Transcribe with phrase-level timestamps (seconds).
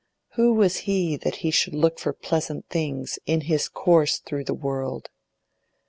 [0.31, 4.55] Who was he that he should look for pleasant things in his course through the
[4.55, 5.11] world?